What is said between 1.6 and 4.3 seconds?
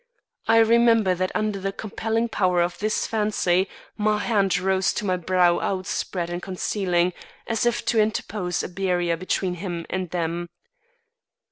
compelling power of this fancy, my